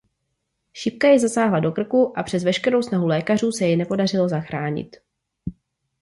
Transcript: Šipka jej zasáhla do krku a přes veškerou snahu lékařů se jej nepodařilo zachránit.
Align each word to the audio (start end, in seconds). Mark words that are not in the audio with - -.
Šipka 0.73 1.07
jej 1.07 1.19
zasáhla 1.19 1.59
do 1.59 1.71
krku 1.71 2.19
a 2.19 2.23
přes 2.23 2.43
veškerou 2.43 2.81
snahu 2.81 3.07
lékařů 3.07 3.51
se 3.51 3.65
jej 3.65 3.77
nepodařilo 3.77 4.29
zachránit. 4.29 4.95